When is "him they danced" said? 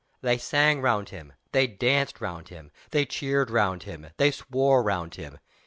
1.09-2.19